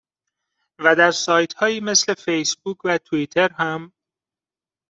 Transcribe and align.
و 0.79 0.95
در 0.95 1.11
سایت 1.11 1.53
هایی 1.53 1.79
مثل 1.79 2.13
فیس 2.13 2.55
بوک 2.55 2.77
و 2.83 2.97
تویتتر 2.97 3.49
هم 3.53 3.93